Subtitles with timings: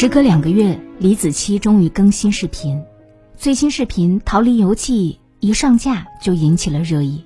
[0.00, 2.84] 时隔两个月，李子柒终于更新视频。
[3.36, 7.24] 最新视频《逃离游记》一上架就引起了热议。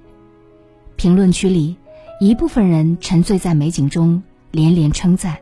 [0.96, 1.76] 评论区里，
[2.18, 5.36] 一部分人沉醉在美景中连连称赞，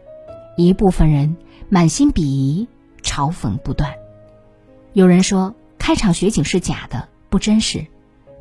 [0.56, 1.36] 一部分人
[1.68, 2.66] 满心鄙夷，
[3.00, 3.94] 嘲讽不断。
[4.92, 7.86] 有人说开场雪景是假的，不真实；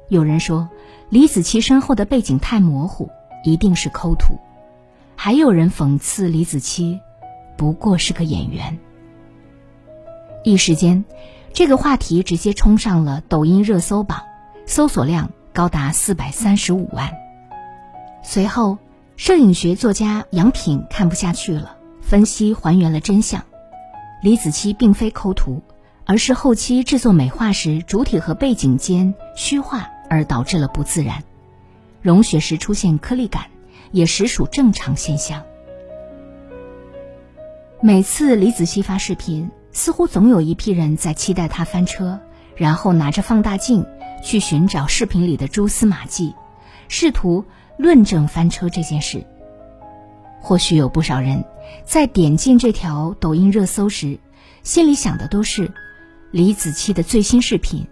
[0.07, 0.67] 有人说
[1.11, 3.11] 李子柒身后的背景太模糊，
[3.43, 4.33] 一定是抠图；
[5.15, 6.99] 还有人讽刺李子柒。
[7.59, 8.79] 不过是个演员。
[10.45, 11.03] 一时间，
[11.51, 14.21] 这个话题直接冲上了抖音热搜榜，
[14.65, 17.11] 搜索量高达四百三十五万。
[18.23, 18.77] 随后，
[19.17, 23.43] 摄影学作家杨品看不下去了，分析还原了真相：
[24.23, 25.61] 李子柒并非抠图，
[26.05, 31.25] 而是后期制作美化时主体和背景间虚化而导致了不自然，
[32.01, 33.47] 融雪时出现颗粒感，
[33.91, 35.43] 也实属正常现象。
[37.81, 42.19] 每次李子柒发视频，似乎总有一批人在期待他翻车，
[42.57, 43.85] 然后拿着放大镜
[44.21, 46.35] 去寻找视频里的蛛丝马迹，
[46.89, 47.45] 试图
[47.77, 49.25] 论证翻车这件事。
[50.41, 51.45] 或许有不少人
[51.85, 54.19] 在点进这条抖音热搜时，
[54.61, 55.71] 心里想的都是
[56.31, 57.87] 李子柒的最新视频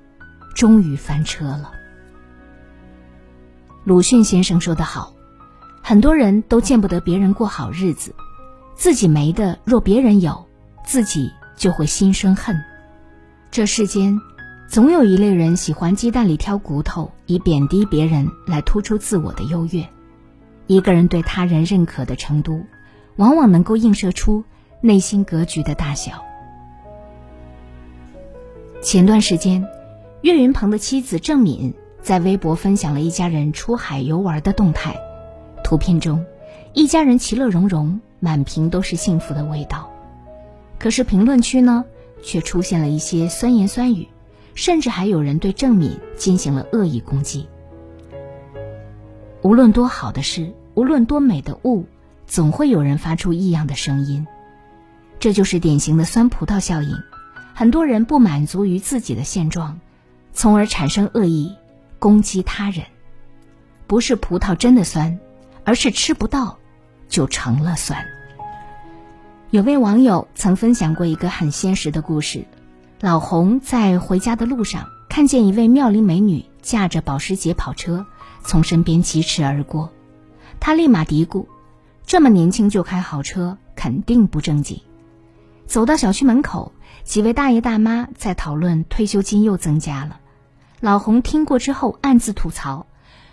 [0.54, 1.72] 终于翻车了。
[3.86, 5.14] 鲁迅先生说得好，
[5.82, 8.14] 很多人都见不得别人过好日子。
[8.78, 10.46] 自己没的，若别人有，
[10.86, 12.56] 自己就会心生恨。
[13.50, 14.22] 这世间，
[14.68, 19.84] 总有一类人喜欢鸡蛋里挑骨头，以贬低别人来突出自我的优越。
[20.68, 22.62] 一个人对他人认可的程度，
[23.16, 24.44] 往往能够映射出
[24.80, 26.24] 内心格局的大小。
[28.84, 29.68] 前段时间，
[30.22, 31.74] 岳云鹏的妻子郑敏
[32.04, 34.96] 在微博分享了一家人出海游玩的动态，
[35.64, 36.24] 图片中，
[36.74, 38.00] 一家人其乐融融。
[38.20, 39.92] 满屏都是幸福的味道，
[40.80, 41.86] 可是评论区呢，
[42.24, 44.08] 却出现了一些酸言酸语，
[44.56, 47.48] 甚至还有人对郑敏进行了恶意攻击。
[49.44, 51.86] 无论多好的事，无论多美的物，
[52.26, 54.26] 总会有人发出异样的声音，
[55.20, 56.98] 这就是典型的酸葡萄效应。
[57.54, 59.80] 很多人不满足于自己的现状，
[60.34, 61.56] 从而产生恶意
[62.00, 62.86] 攻击他人。
[63.88, 65.20] 不是葡萄真的酸，
[65.64, 66.58] 而是吃不到。
[67.08, 68.06] 就成了酸。
[69.50, 72.46] 有位网友曾分享过一个很现实的故事：
[73.00, 78.06] 老洪在回家的路上，看见一位妙龄美女驾着保时捷跑车
[78.44, 79.92] 从身边疾驰而过，
[80.60, 81.46] 他立马嘀咕
[82.06, 84.82] ：“这么年轻就开豪车，肯定不正经。”
[85.66, 90.20] 走到小区门口，几位大爷大妈在讨论退休金又增加了。
[90.82, 92.86] 老洪听过之后暗自吐槽：“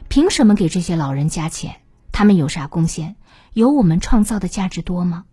[0.09, 1.77] 凭什么给这些老人加钱？
[2.13, 3.17] 他们有啥贡献？”
[3.55, 5.27] 有我们创造的价值多吗？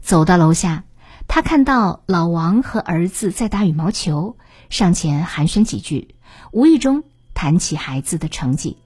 [0.00, 0.84] 走到楼下，
[1.28, 4.38] 他看到老王和儿子在打羽毛球，
[4.70, 6.14] 上前寒暄几句，
[6.50, 8.78] 无意中谈起孩子的成绩，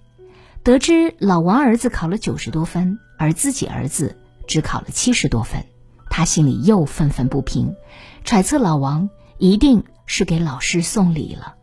[0.64, 4.18] 得知老王儿子考了九十多分，而自己儿子
[4.48, 5.64] 只考了七十多分，
[6.10, 7.76] 他心里又愤愤不平，
[8.24, 9.08] 揣测老王
[9.38, 11.54] 一定是给老师送礼了。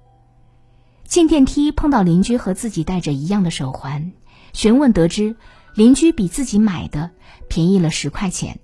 [1.04, 4.14] 进电梯碰到邻居和自己戴着一样的手环，
[4.54, 5.36] 询问得知。
[5.76, 7.12] 邻居比自己买的
[7.48, 8.60] 便宜了十块钱，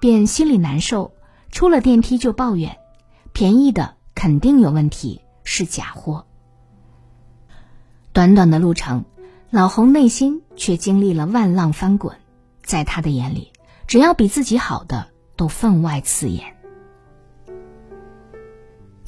[0.00, 1.12] 便心里难受。
[1.50, 2.76] 出了电梯就抱怨，
[3.32, 6.26] 便宜的肯定有问题，是假货。
[8.12, 9.06] 短短的路程，
[9.48, 12.18] 老洪内心却经历了万浪翻滚。
[12.62, 13.50] 在他的眼里，
[13.86, 16.54] 只要比自己好的都分外刺眼。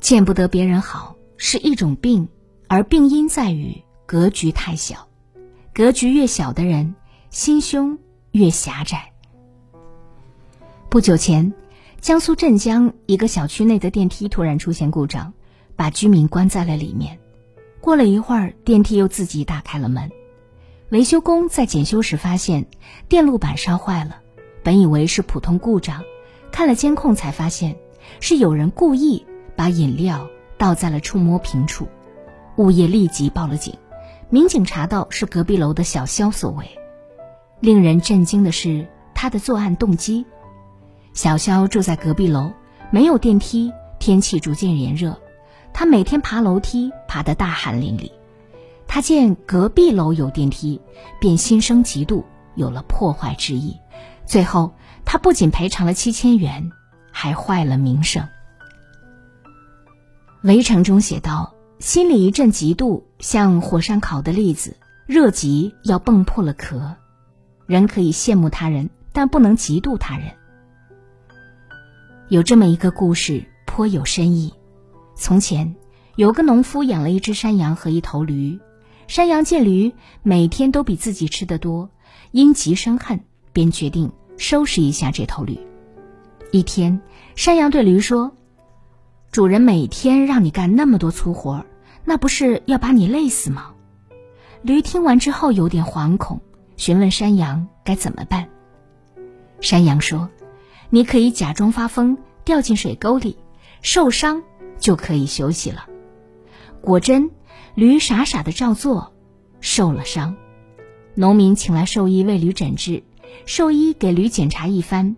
[0.00, 2.26] 见不得别人好是一种病，
[2.68, 5.08] 而病因在于格局太小。
[5.74, 6.94] 格局越小的人。
[7.30, 7.96] 心胸
[8.32, 9.12] 越狭窄。
[10.88, 11.54] 不久前，
[12.00, 15.32] 江苏镇江一个小区内的电梯突然出现故障，
[15.76, 17.20] 把居民关在了里面。
[17.80, 20.10] 过了一会儿，电梯又自己打开了门。
[20.88, 22.66] 维修工在检修时发现
[23.08, 24.16] 电路板烧坏了，
[24.64, 26.02] 本以为是普通故障，
[26.50, 27.76] 看了监控才发现
[28.18, 29.24] 是有人故意
[29.54, 30.28] 把饮料
[30.58, 31.86] 倒在了触摸屏处。
[32.56, 33.78] 物业立即报了警，
[34.30, 36.68] 民警查到是隔壁楼的小肖所为。
[37.60, 40.24] 令人震惊的是，他的作案动机
[41.12, 42.52] 小肖住在隔壁楼，
[42.90, 45.20] 没有电梯，天气逐渐炎热，
[45.72, 48.10] 他每天爬楼梯，爬得大汗淋漓。
[48.86, 50.80] 他见隔壁楼有电梯，
[51.20, 52.24] 便心生嫉妒，
[52.54, 53.76] 有了破坏之意。
[54.24, 54.72] 最后，
[55.04, 56.72] 他不仅赔偿了七千元，
[57.12, 58.26] 还坏了名声。
[60.42, 64.76] 围城中写道：“心里一阵嫉妒，像火山烤的栗子，
[65.06, 66.96] 热极要蹦破了壳。
[67.70, 70.26] 人可以羡慕他人，但不能嫉妒他人。”
[72.28, 74.52] 有这么一个故事，颇有深意。
[75.14, 75.76] 从前，
[76.16, 78.58] 有个农夫养了一只山羊和一头驴。
[79.06, 79.92] 山羊见驴
[80.24, 81.88] 每天都比自己吃得多，
[82.32, 83.20] 因急生恨，
[83.52, 85.56] 便决定收拾一下这头驴。
[86.50, 87.00] 一天，
[87.36, 88.32] 山羊对驴说
[89.30, 91.64] ：“主人每天让你干那么多粗活，
[92.04, 93.74] 那不是要把你累死吗？”
[94.62, 96.40] 驴听完之后有点惶恐，
[96.80, 98.48] 询问山羊该怎么办。
[99.60, 100.30] 山羊说。
[100.92, 103.36] 你可以假装发疯，掉进水沟里，
[103.80, 104.42] 受伤
[104.80, 105.86] 就可以休息了。
[106.80, 107.30] 果真，
[107.76, 109.12] 驴傻傻的照做，
[109.60, 110.34] 受了伤。
[111.14, 113.04] 农民请来兽医为驴诊治，
[113.46, 115.14] 兽医给驴检查一番，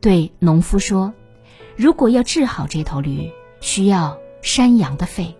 [0.00, 1.14] 对农夫说
[1.76, 3.30] ：“如果要治好这头驴，
[3.60, 5.36] 需要山羊的肺。”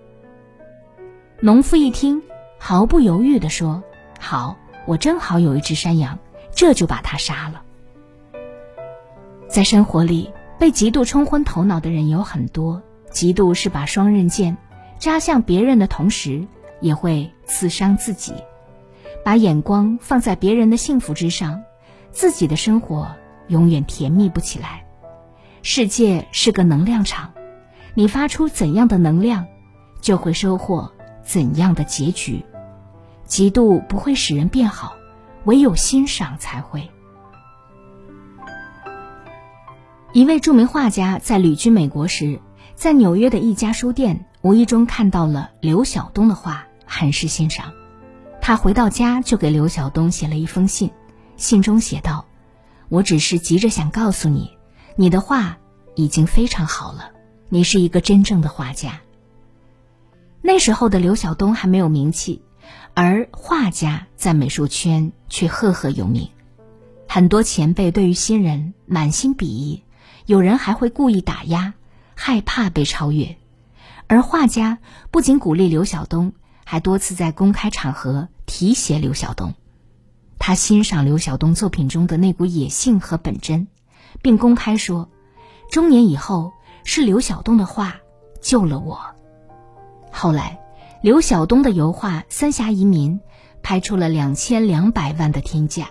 [1.42, 2.22] 农夫一听，
[2.58, 3.82] 毫不犹豫地说
[4.20, 6.18] ：“好，我正好有一只山羊，
[6.54, 7.62] 这就把它杀了。”
[9.48, 12.82] 在生活里，被嫉妒冲昏头脑的人有很多。
[13.12, 14.56] 嫉妒是把双刃剑，
[14.98, 16.46] 扎向别人的同时，
[16.80, 18.34] 也会刺伤自己。
[19.24, 21.62] 把眼光放在别人的幸福之上，
[22.10, 23.14] 自己的生活
[23.46, 24.84] 永远甜蜜不起来。
[25.62, 27.32] 世界是个能量场，
[27.94, 29.46] 你发出怎样的能量，
[30.00, 30.90] 就会收获
[31.22, 32.44] 怎样的结局。
[33.26, 34.94] 嫉妒不会使人变好，
[35.44, 36.90] 唯有欣赏才会。
[40.12, 42.40] 一位著名画家在旅居美国时，
[42.74, 47.72] 在纽约的一家书店无意中看到了刘晓东的画，很是欣赏。
[48.40, 50.90] 他回到家就给刘晓东写了一封信，
[51.36, 52.26] 信中写道
[52.90, 54.50] ：“我只是急着想告诉你，
[54.96, 55.56] 你的画
[55.96, 57.10] 已经非常好了，
[57.48, 59.00] 你是一个真正的画家。”
[60.42, 62.42] 那时候的刘晓东还没有名气，
[62.94, 66.28] 而画家在美术圈却赫赫有名，
[67.08, 69.82] 很多前辈对于新人满心鄙夷。
[70.26, 71.74] 有人还会故意打压，
[72.14, 73.36] 害怕被超越，
[74.06, 74.78] 而画家
[75.10, 76.32] 不仅鼓励刘晓东，
[76.64, 79.54] 还多次在公开场合提携刘晓东。
[80.38, 83.68] 他欣赏刘晓东作品中的那股野性和本真，
[84.22, 85.10] 并公开说
[85.70, 86.52] ：“中年以后
[86.84, 87.96] 是刘晓东的画
[88.40, 89.00] 救了我。”
[90.10, 90.58] 后来，
[91.04, 93.20] 刘晓东的油画《三峡移民》
[93.62, 95.90] 拍出了两千两百万的天价，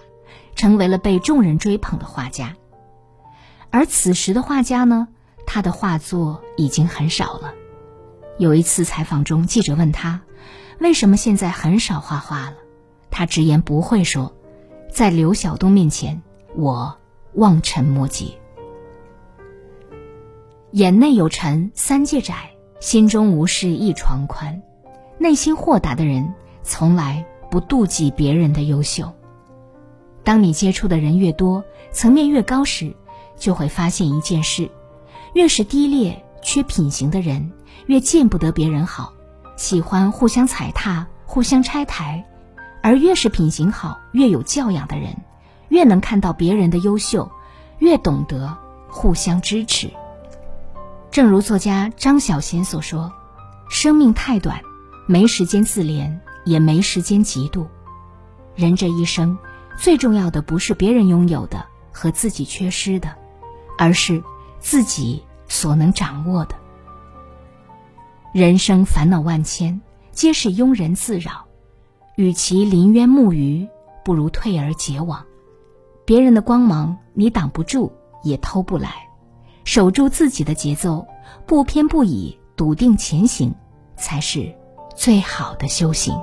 [0.55, 2.55] 成为了被众人追捧的画家。
[3.69, 5.07] 而此时的画家呢，
[5.45, 7.53] 他的画作已经很少了。
[8.39, 10.19] 有一次采访中，记者问他，
[10.79, 12.55] 为什么现在很少画画了？
[13.11, 14.33] 他直言不讳说，
[14.91, 16.23] 在刘晓东面前，
[16.55, 16.97] 我
[17.35, 18.33] 望尘莫及。
[20.71, 22.49] 眼内有尘三界窄，
[22.79, 24.59] 心中无事一床宽。
[25.23, 29.13] 内心豁达的人，从来不妒忌别人的优秀。
[30.21, 31.63] 当你接触的人越多，
[31.93, 32.93] 层面越高时，
[33.37, 34.69] 就会发现一件事：
[35.31, 37.53] 越是低劣、缺品行的人，
[37.85, 39.13] 越见不得别人好，
[39.55, 42.25] 喜欢互相踩踏、互相拆台；
[42.81, 45.15] 而越是品行好、越有教养的人，
[45.69, 47.31] 越能看到别人的优秀，
[47.79, 48.57] 越懂得
[48.89, 49.89] 互相支持。
[51.11, 53.13] 正如作家张小娴所说
[53.71, 54.59] ：“生命太短，
[55.05, 57.65] 没时间自怜，也没时间嫉妒。
[58.55, 59.37] 人这一生，
[59.77, 63.13] 最重要的不是别人拥有的和自己缺失的。”
[63.75, 64.23] 而是
[64.59, 66.55] 自己所能掌握的。
[68.31, 69.81] 人生烦恼万千，
[70.11, 71.45] 皆是庸人自扰。
[72.15, 73.67] 与其临渊慕鱼，
[74.05, 75.25] 不如退而结网。
[76.05, 77.91] 别人的光芒你挡不住，
[78.21, 79.09] 也偷不来。
[79.65, 81.07] 守住自己的节奏，
[81.47, 83.55] 不偏不倚，笃定前行，
[83.97, 84.55] 才是
[84.95, 86.13] 最好的修行。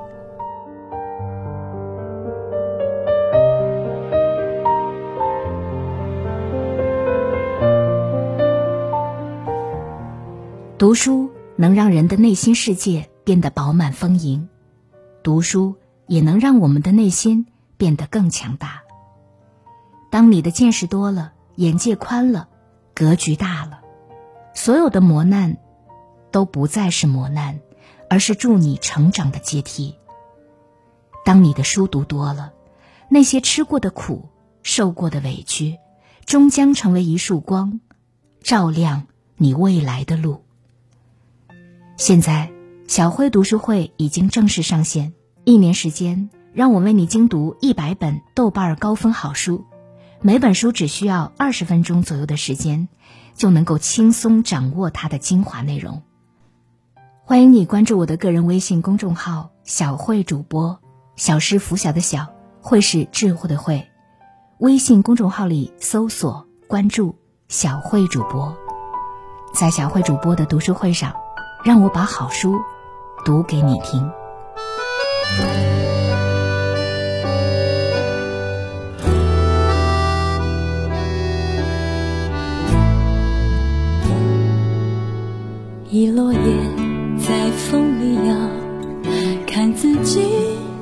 [10.78, 14.48] 读书能让人的内心世界变得饱满丰盈，
[15.22, 17.46] 读书也能让我们的内心
[17.76, 18.80] 变得更强大。
[20.10, 22.48] 当你的见识多了，眼界宽了，
[22.94, 23.80] 格局大了，
[24.54, 25.58] 所有的磨难
[26.30, 27.60] 都不再是磨难，
[28.10, 29.94] 而是助你成长的阶梯。
[31.24, 32.52] 当你的书读多了，
[33.08, 34.28] 那些吃过的苦、
[34.62, 35.78] 受过的委屈，
[36.26, 37.80] 终将成为一束光，
[38.42, 40.42] 照亮你未来的路。
[41.96, 42.50] 现在，
[42.88, 45.12] 小辉读书会已经正式上线，
[45.44, 49.66] 一年时间，让我为你精读一百本豆瓣高分好书，
[50.20, 52.88] 每本书只需要二十分钟左右的时间，
[53.36, 56.02] 就能够轻松掌握它的精华内容。
[57.30, 60.80] 欢迎你关注我的个人微信公众号“小慧主播”，
[61.14, 62.26] 小是拂晓的小，
[62.60, 63.86] 慧是智慧的慧。
[64.58, 67.14] 微信公众号里搜索关注
[67.46, 68.52] “小慧主播”，
[69.54, 71.14] 在小慧主播的读书会上。
[71.62, 72.58] 让我把好书
[73.24, 74.10] 读给你听。
[85.90, 86.79] 一落叶
[87.50, 88.34] 风里摇，
[89.46, 90.20] 看自己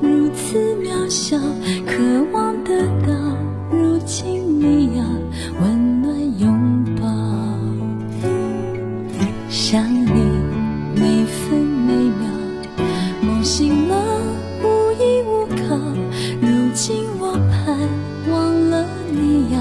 [0.01, 1.37] 如此渺小，
[1.85, 1.93] 渴
[2.31, 3.13] 望得到，
[3.71, 5.03] 如今你要
[5.61, 7.07] 温暖拥抱。
[9.49, 10.11] 想你
[10.95, 12.27] 每分每秒，
[13.21, 13.95] 梦醒了
[14.63, 15.75] 无依无靠，
[16.41, 17.77] 如今我盼
[18.31, 19.59] 望了你要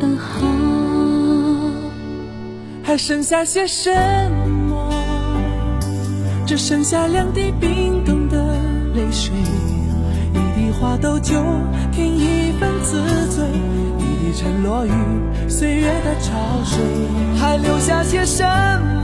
[0.00, 0.46] 更好，
[2.82, 3.90] 还剩下些什
[4.30, 4.37] 么？
[6.58, 8.36] 剩下两滴冰冻的
[8.92, 9.32] 泪水，
[10.34, 11.40] 一滴花豆酒
[11.92, 13.00] 添一份自
[13.30, 13.46] 醉，
[13.96, 14.90] 一滴沉落于
[15.48, 16.32] 岁月的潮
[16.64, 16.84] 水。
[17.38, 18.44] 还留下些什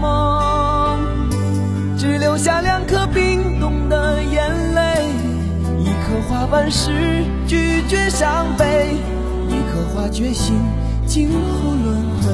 [0.01, 0.99] 么？
[1.97, 5.07] 只留下两颗冰冻的眼泪，
[5.81, 8.97] 一颗花瓣时拒绝伤悲，
[9.49, 10.57] 一颗花决心
[11.07, 12.33] 今后轮回。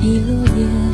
[0.00, 0.93] 一落叶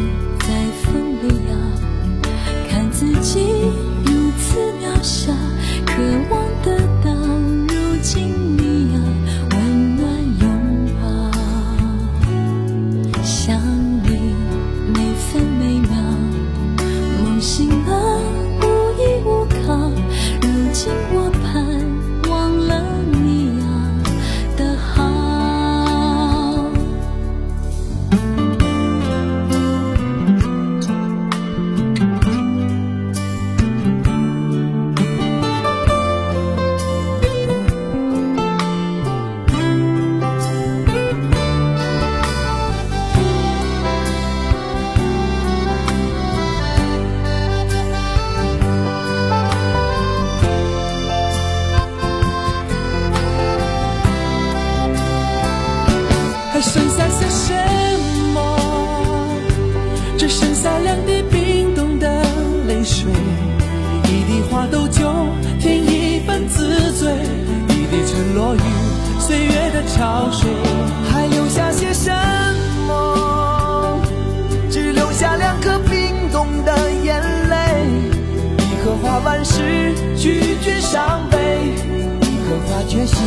[82.90, 83.24] 决心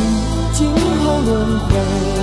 [0.52, 2.13] 今后轮回。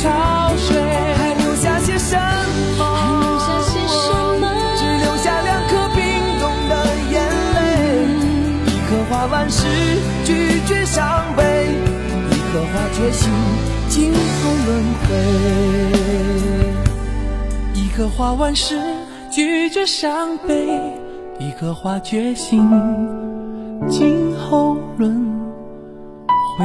[0.00, 0.08] 潮
[0.56, 0.76] 水，
[1.16, 2.16] 还留下些什
[2.78, 2.84] 么？
[2.94, 4.44] 还留下些什么？
[4.76, 5.98] 只留下两颗冰
[6.38, 6.72] 冻的
[7.10, 7.14] 眼
[7.54, 7.58] 泪，
[8.66, 9.66] 一颗花瓣时
[10.24, 11.02] 拒绝伤
[11.36, 11.42] 悲，
[12.30, 13.28] 一颗花决心
[13.88, 14.18] 今后
[14.66, 14.68] 轮
[15.02, 15.08] 回。
[17.74, 18.80] 一颗花瓣时
[19.32, 20.80] 拒绝伤悲，
[21.40, 22.62] 一颗花决心
[23.88, 25.28] 今后轮
[26.56, 26.64] 回。